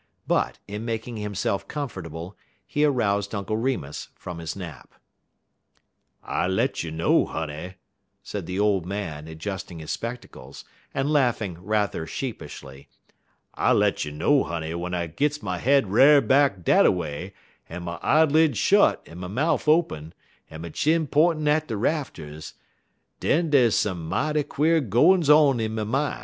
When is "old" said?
8.59-8.87